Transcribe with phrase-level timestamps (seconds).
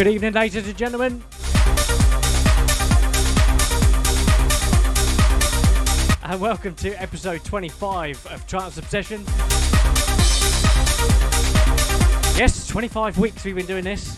[0.00, 1.22] Good evening, ladies and gentlemen.
[6.22, 9.22] And welcome to episode 25 of Trance Obsession.
[12.34, 14.16] Yes, 25 weeks we've been doing this.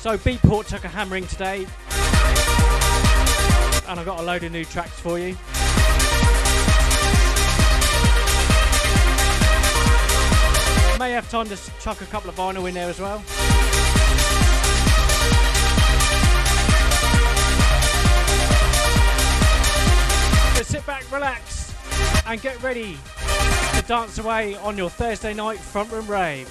[0.00, 1.68] So Beatport took a hammering today
[3.90, 5.36] and I've got a load of new tracks for you.
[11.00, 13.18] May have time to chuck a couple of vinyl in there as well.
[20.54, 21.74] So sit back, relax,
[22.26, 22.96] and get ready
[23.74, 26.48] to dance away on your Thursday night front room rave.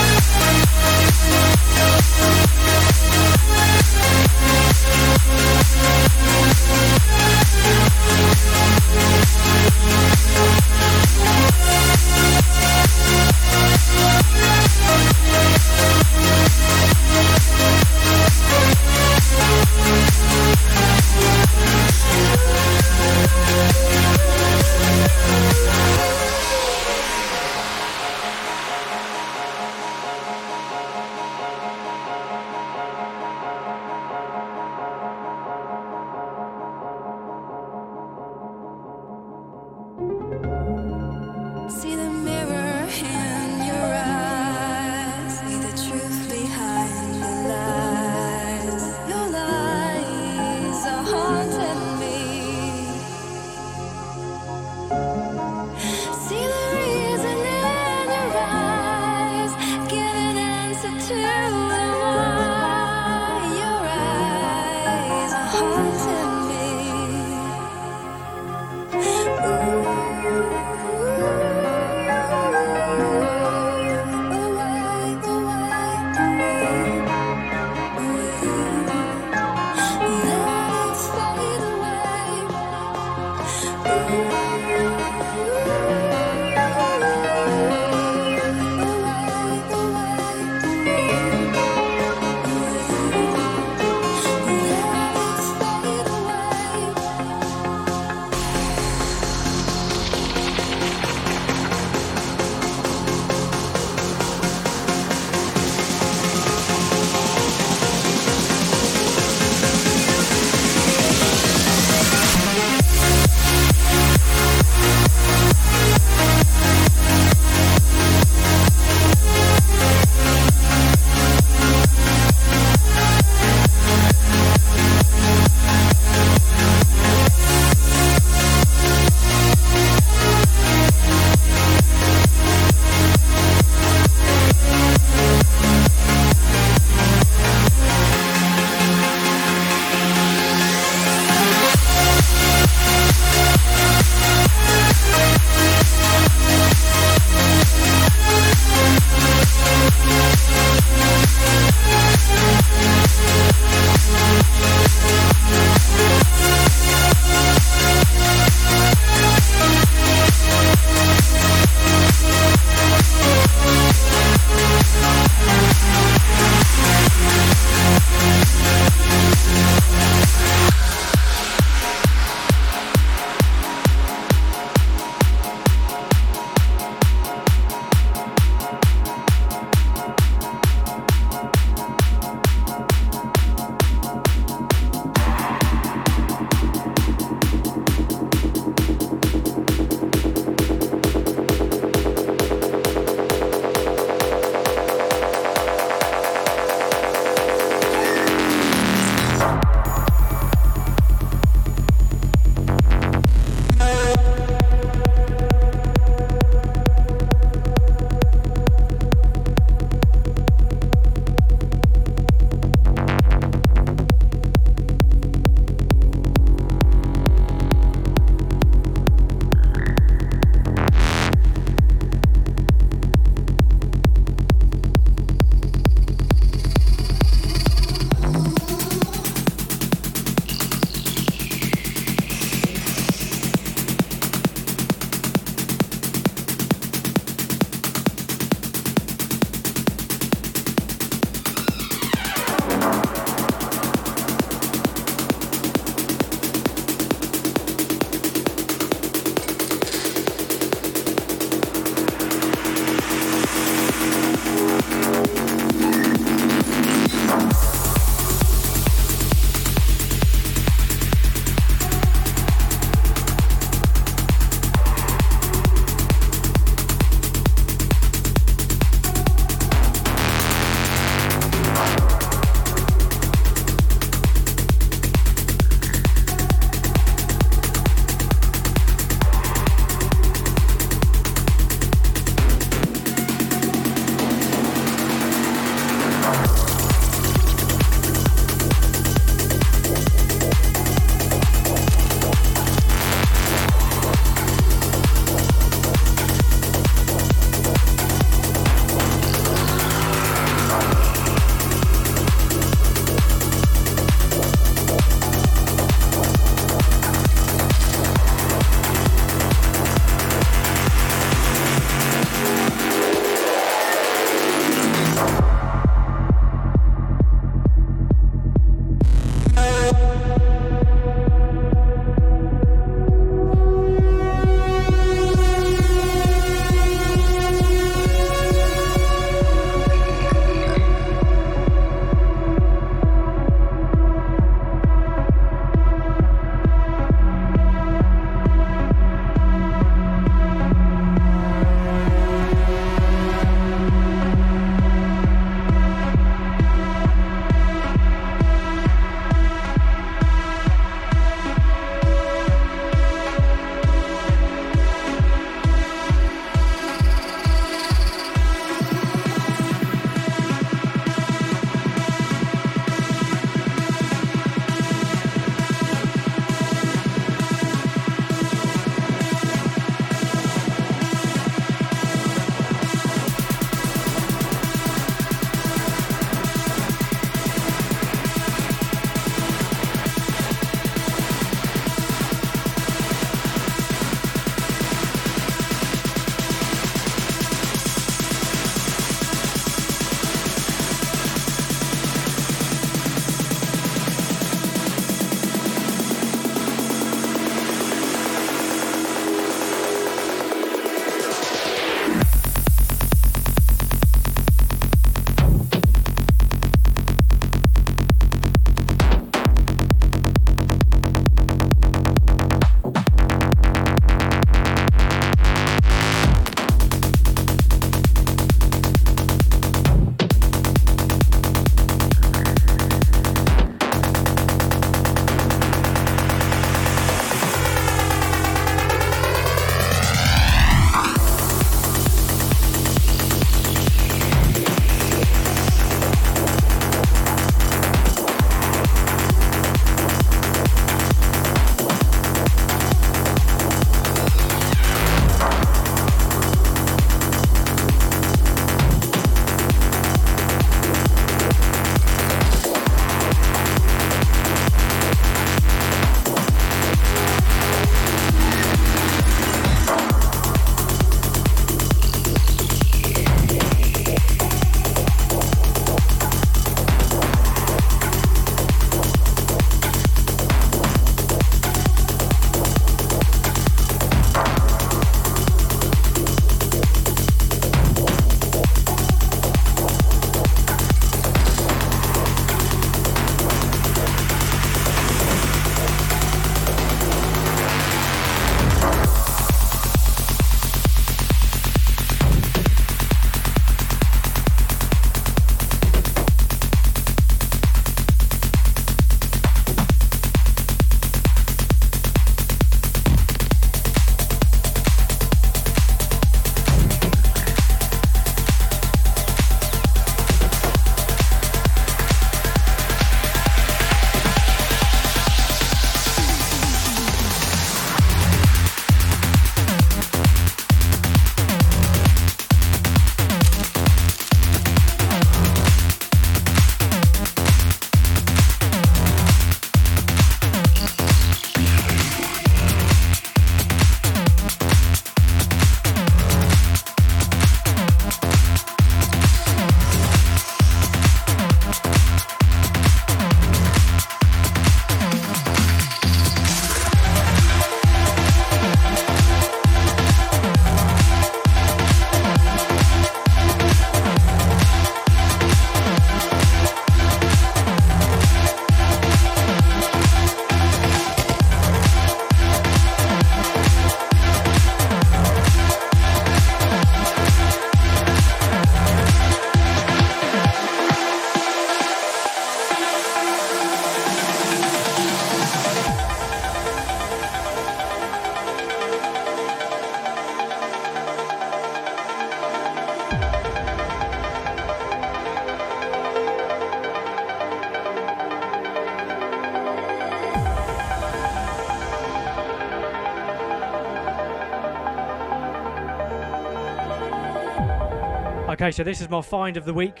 [598.70, 600.00] Okay, so this is my find of the week.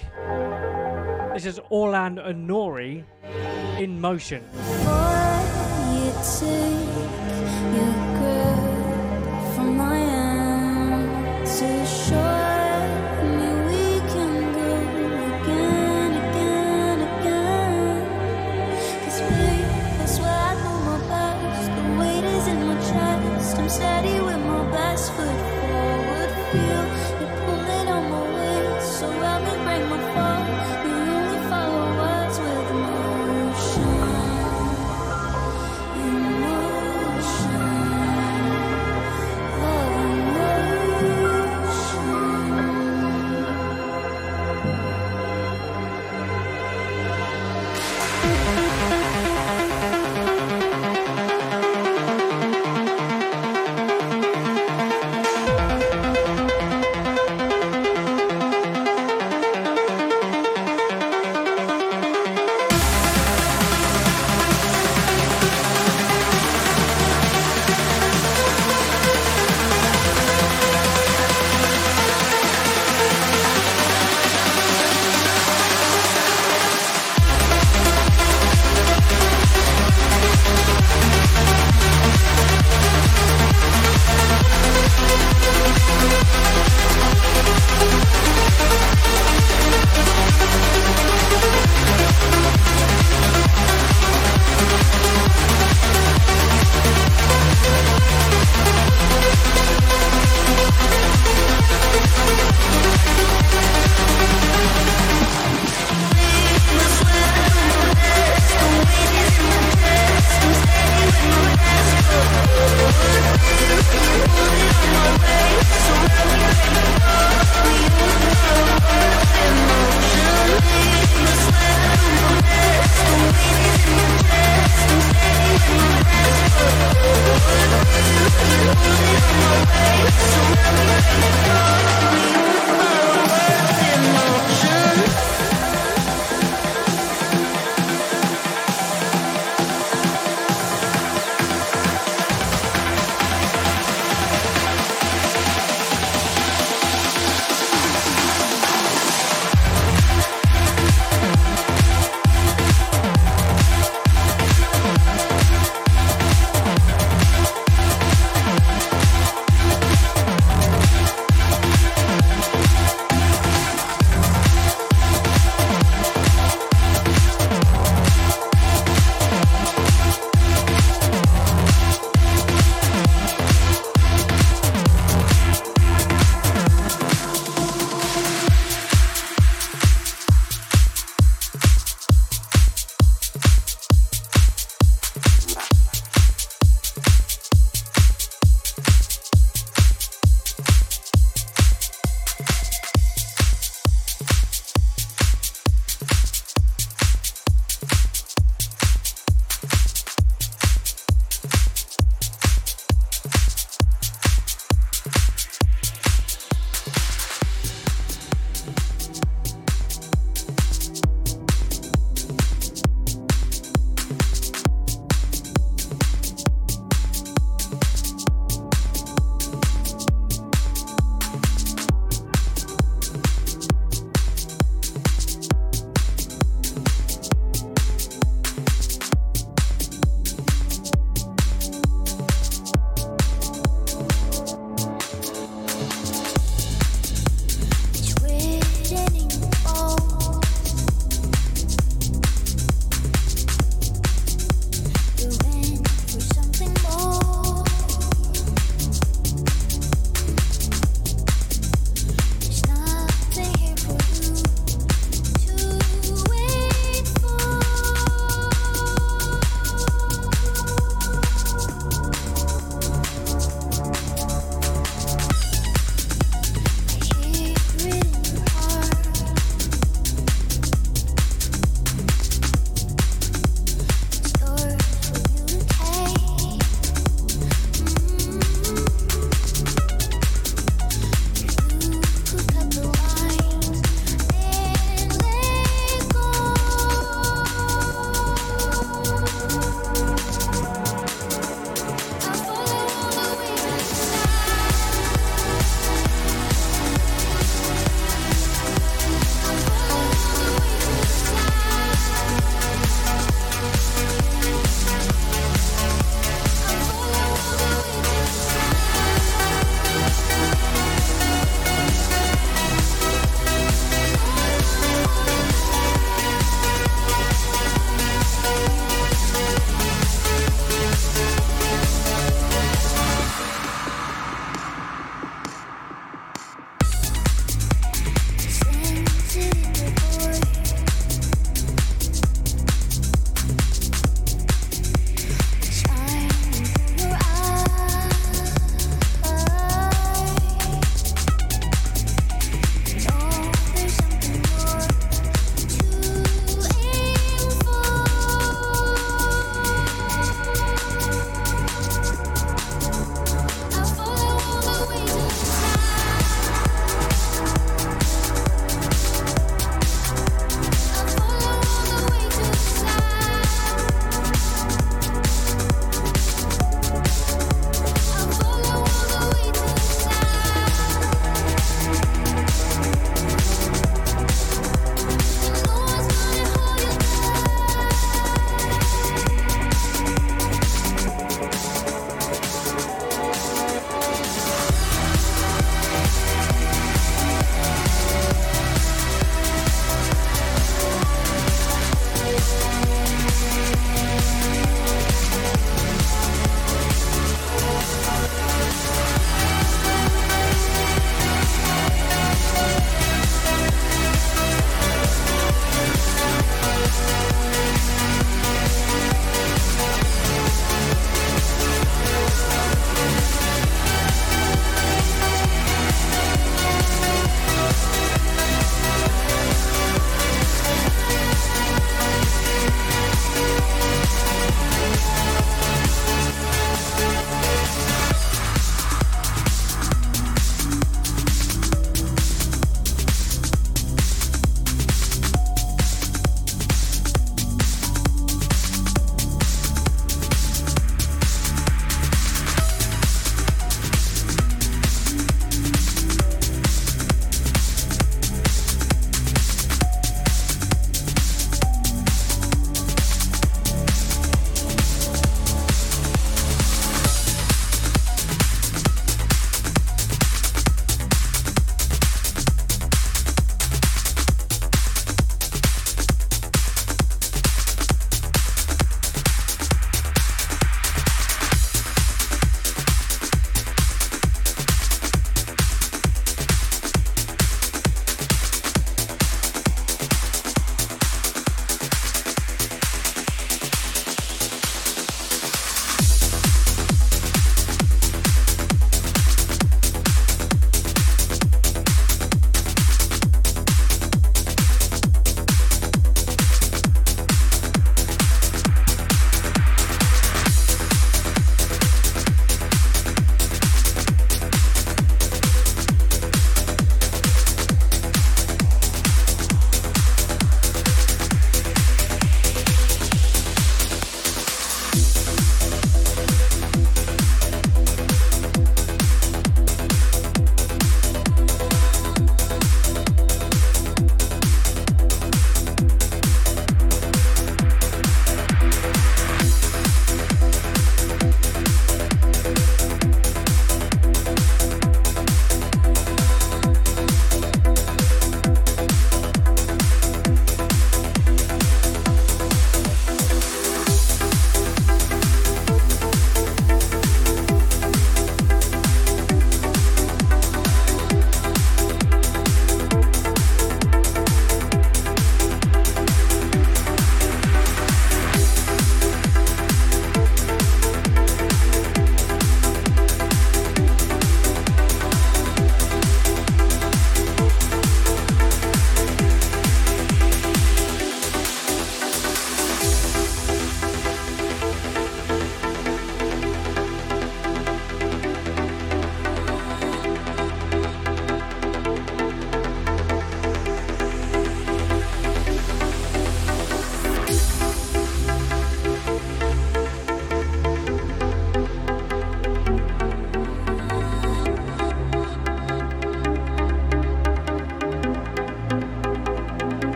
[1.34, 3.02] This is Orland and Nori
[3.80, 4.44] in motion.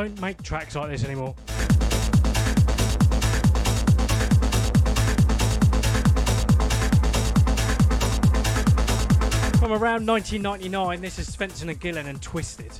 [0.00, 1.34] Don't make tracks like this anymore.
[9.58, 12.72] From around 1999, this is Svenson and Gielen and Twisted.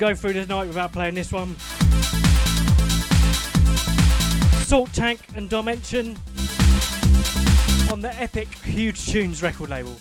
[0.00, 1.54] Go through this night without playing this one.
[4.64, 6.16] Salt Tank and Dimension
[7.92, 9.94] on the epic Hooj Choons record label.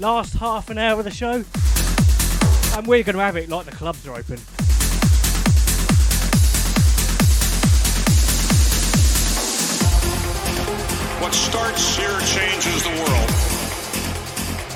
[0.00, 1.44] Last half an hour of the show.
[2.76, 4.38] And we're going to have it like the clubs are open.
[11.20, 13.30] What starts here changes the world.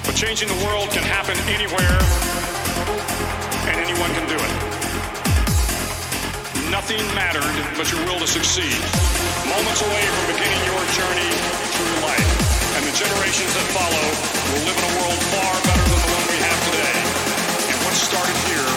[0.05, 1.99] But changing the world can happen anywhere,
[3.65, 4.55] and anyone can do it.
[6.71, 8.77] Nothing mattered but your will to succeed.
[9.49, 11.31] Moments away from beginning your journey
[11.73, 15.99] through life and the generations that follow will live in a world far better than
[15.99, 16.99] the one we have today.
[17.71, 18.74] And what started here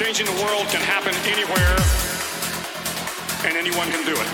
[0.00, 1.76] changing the world can happen anywhere,
[3.44, 4.30] and anyone can do it.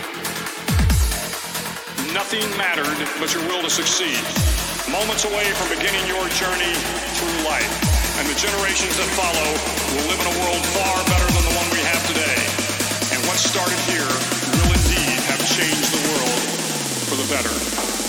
[2.14, 4.22] Nothing mattered but your will to succeed.
[4.86, 6.70] Moments away from beginning your journey
[7.18, 7.66] through life.
[8.14, 9.48] And the generations that follow
[9.90, 12.38] will live in a world far better than the one we have today.
[13.10, 14.06] And what started here
[14.62, 16.42] will indeed have changed the world
[17.10, 18.05] for the better.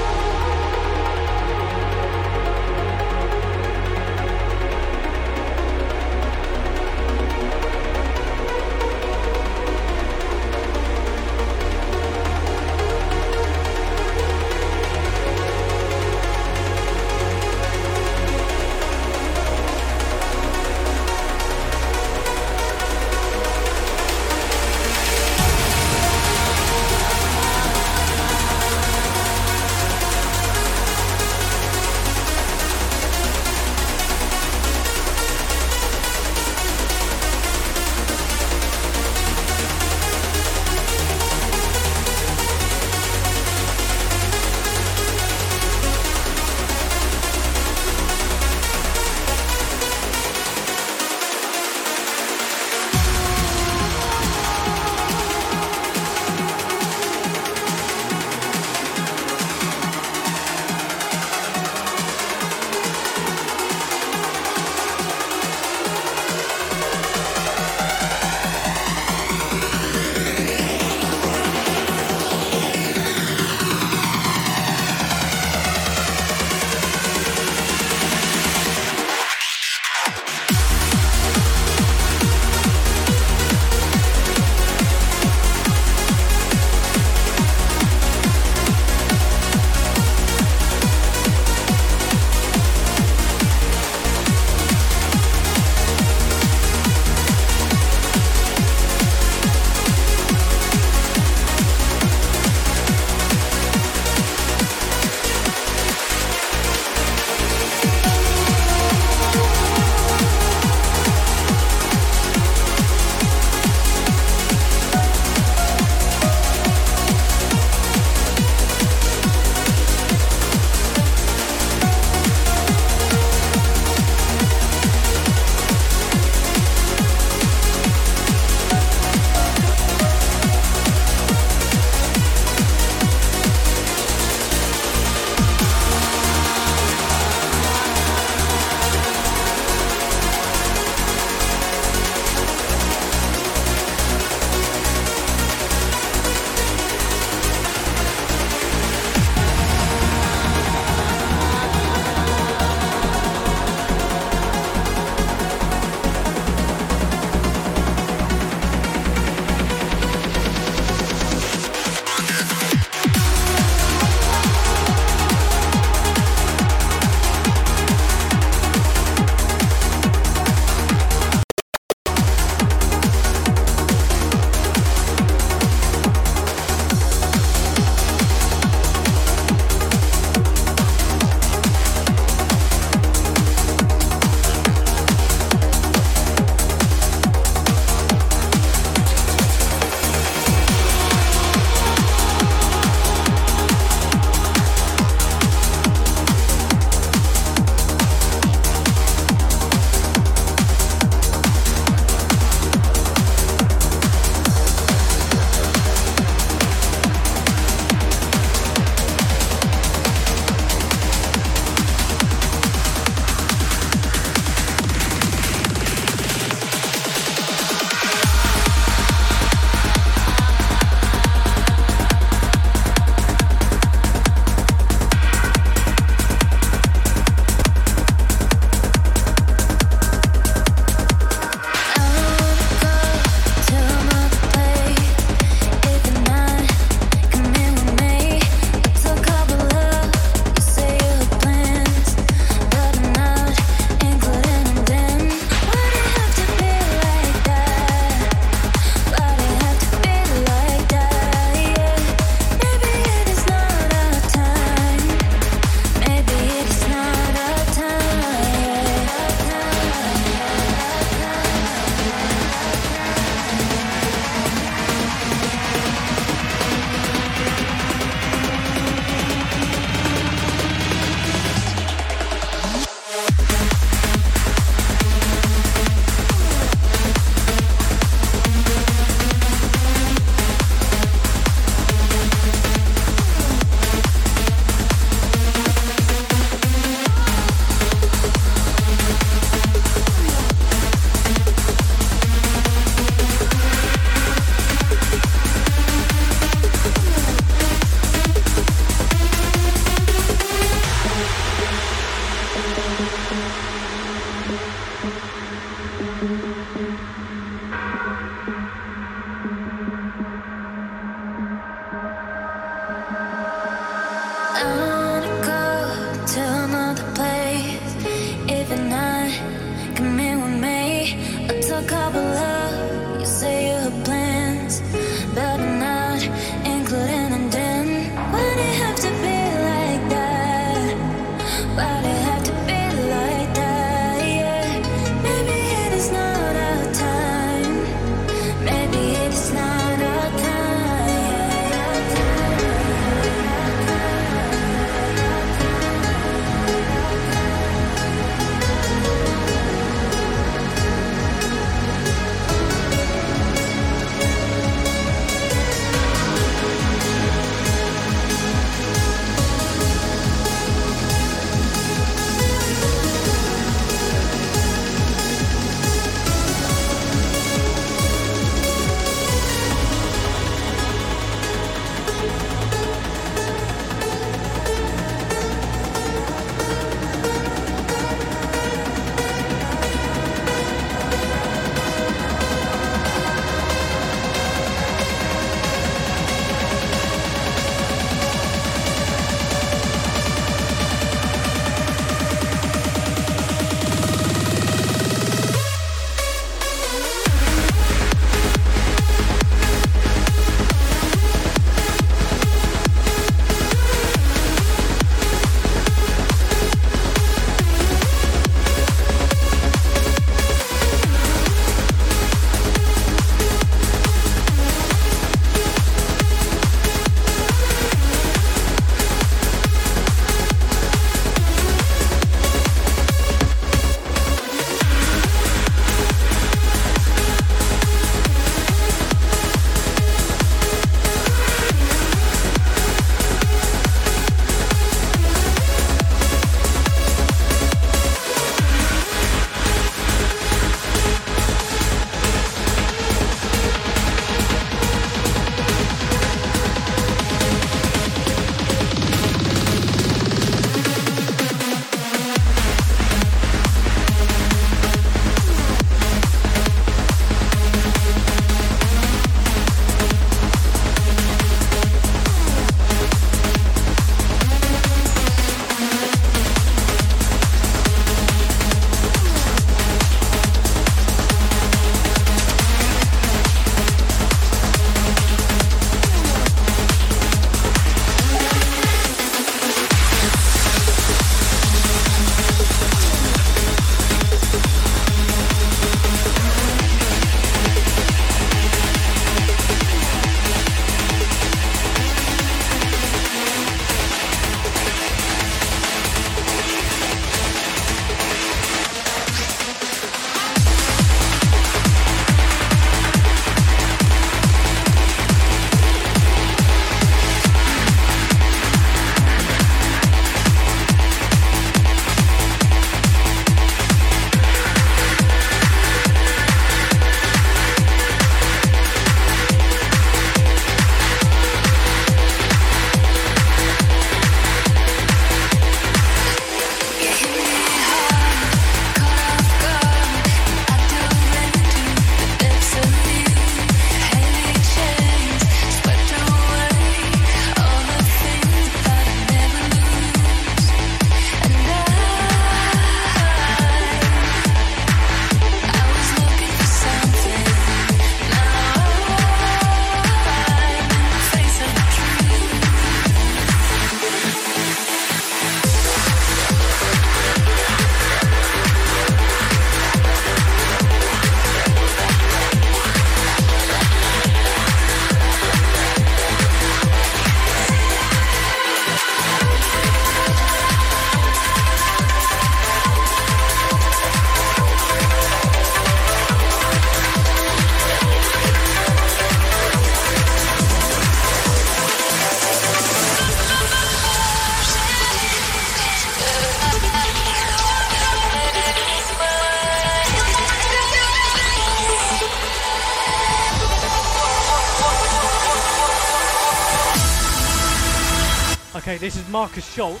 [599.34, 600.00] Markus Schulz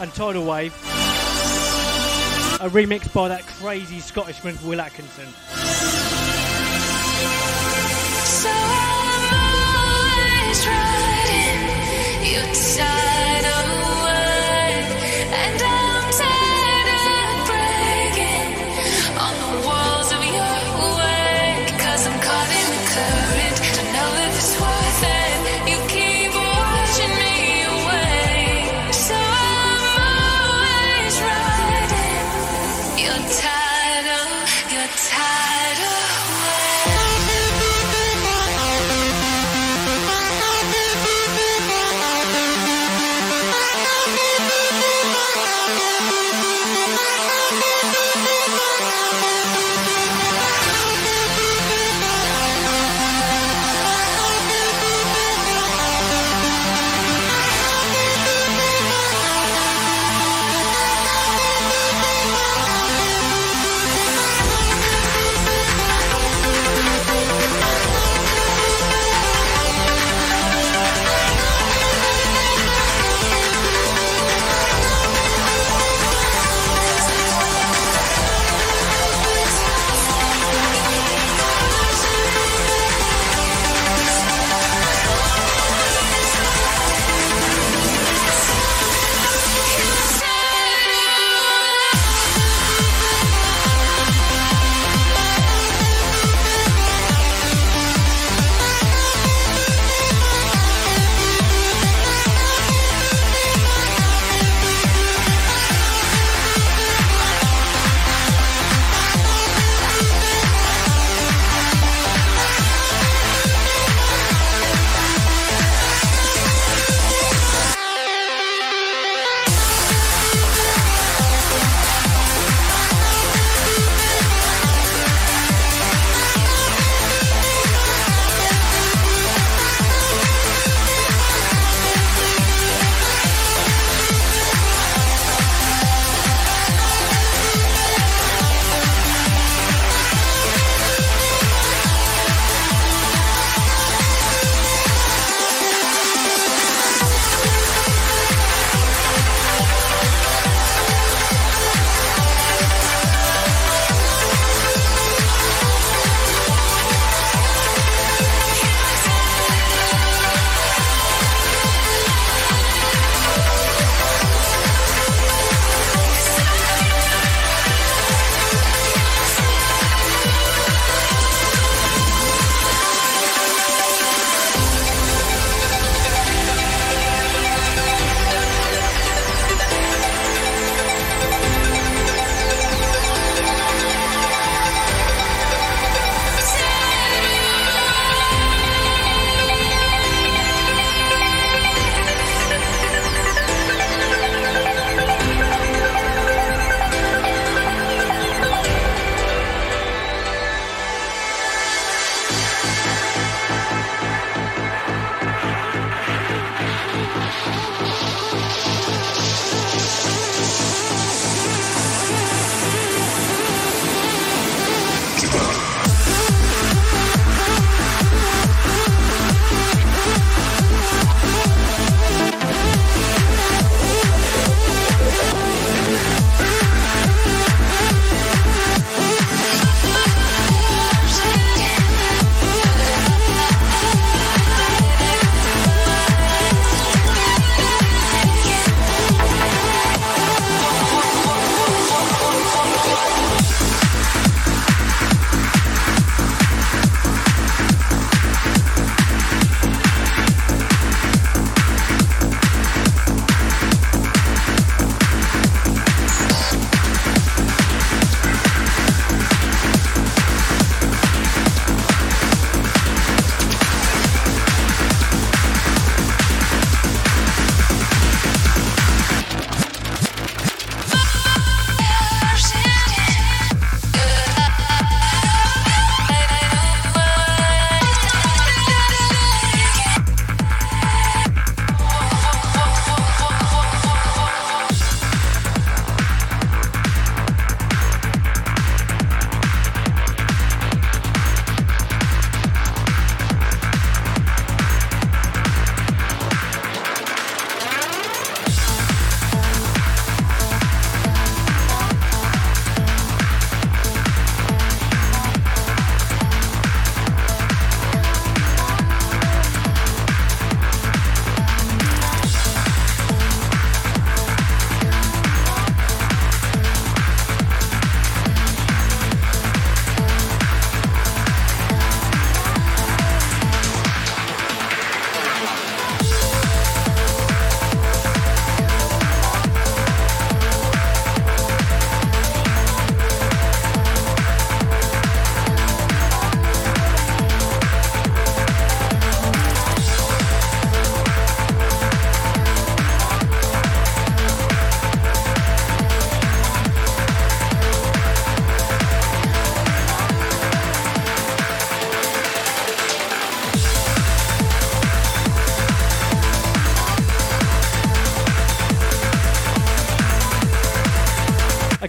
[0.00, 0.74] and Tidal Wave.
[2.60, 5.28] A remix by that crazy Scottishman Will Atkinson.
[8.24, 8.50] So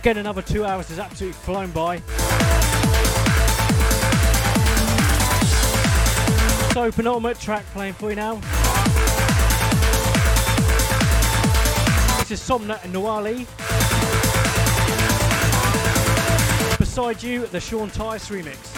[0.05, 1.97] Again, another two hours has absolutely flown by.
[6.73, 8.35] So, penultimate track playing for you now.
[12.19, 13.47] This is Somna and Noali.
[16.77, 18.74] Beside you, the Sean Tyas remix.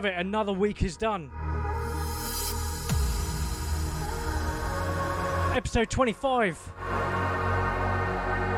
[0.00, 1.30] Have it, another week is done.
[5.54, 6.72] Episode 25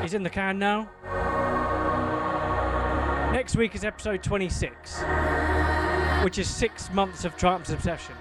[0.04, 0.88] is in the can now.
[3.32, 5.02] Next week is episode 26,
[6.22, 8.14] which is six months of Triumph's Obsession.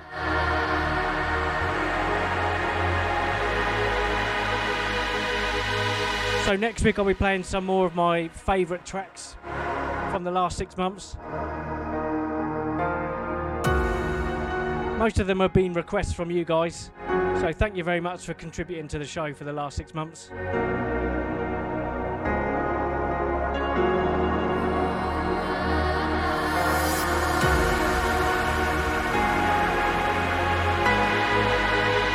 [6.45, 9.35] So next week I'll be playing some more of my favourite tracks
[10.09, 11.17] from the last six months.
[15.01, 18.35] Most of them have been requests from you guys, so thank you very much for
[18.35, 20.29] contributing to the show for the last six months.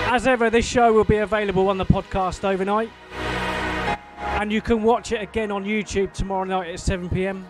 [0.08, 2.90] As ever, this show will be available on the podcast overnight.
[4.38, 7.48] And you can watch it again on YouTube tomorrow night at 7 pm.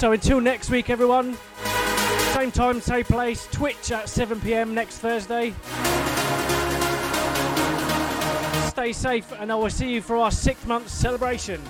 [0.00, 1.36] So until next week, everyone.
[2.32, 3.46] Same time, same place.
[3.52, 5.52] Twitch at 7 pm next Thursday.
[8.70, 11.60] Stay safe, and I will see you for our six month celebration.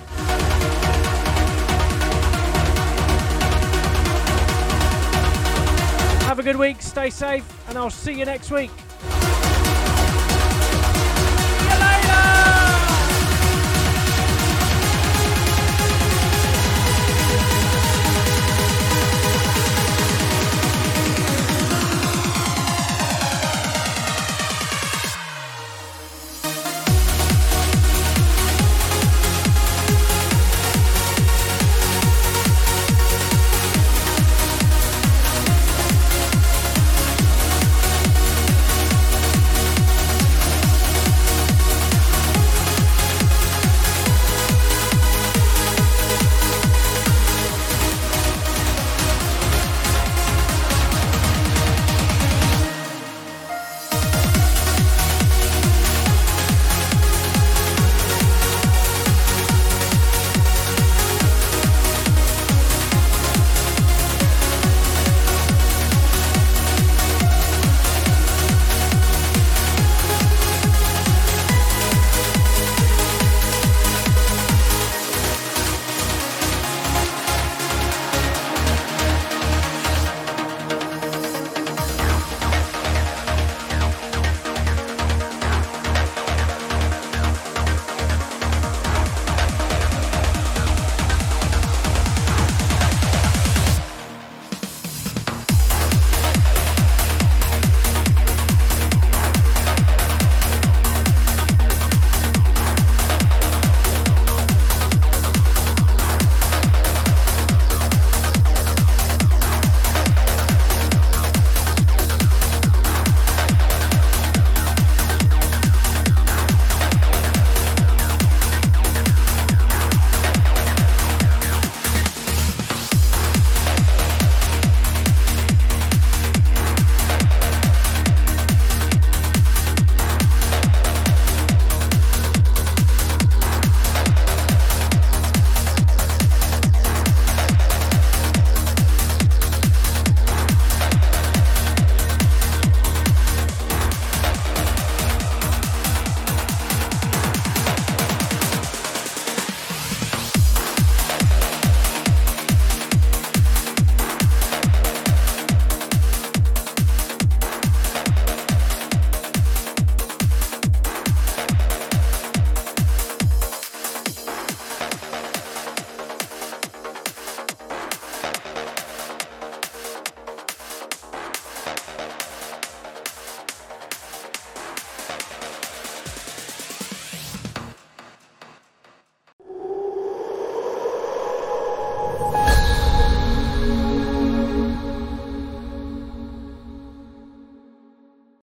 [6.21, 8.71] Have a good week, stay safe, and I'll see you next week.